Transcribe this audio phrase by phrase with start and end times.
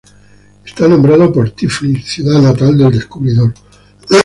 [0.65, 3.53] Está nombrado por Tiflis, ciudad natal del descubridor.